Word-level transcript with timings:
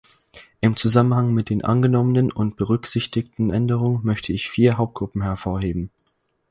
Im 0.61 0.75
Zusammenhang 0.75 1.31
mit 1.31 1.51
den 1.51 1.63
angenommenen 1.63 2.31
und 2.31 2.55
berücksichtigten 2.55 3.51
Änderungen 3.51 3.99
möchte 4.03 4.33
ich 4.33 4.49
vier 4.49 4.79
Hauptgruppen 4.79 5.21
hervorheben. 5.21 5.91